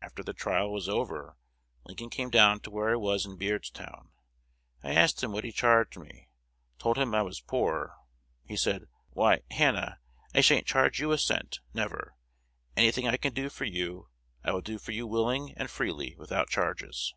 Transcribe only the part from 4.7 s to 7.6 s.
I asked him what he charged me; told him I was